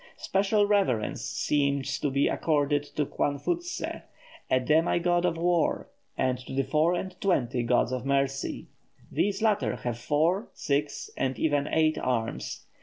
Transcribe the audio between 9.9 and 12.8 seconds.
four, six, and even eight arms.